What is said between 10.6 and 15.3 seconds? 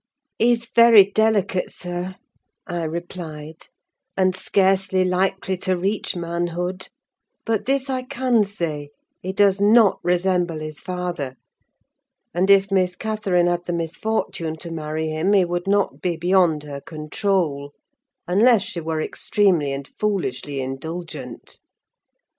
father; and if Miss Catherine had the misfortune to marry